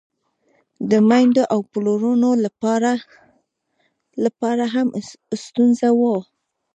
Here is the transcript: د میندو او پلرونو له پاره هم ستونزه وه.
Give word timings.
د 0.89 0.93
میندو 1.09 1.43
او 1.53 1.59
پلرونو 1.71 2.29
له 4.23 4.29
پاره 4.43 4.65
هم 4.75 4.87
ستونزه 5.43 5.89
وه. 5.99 6.15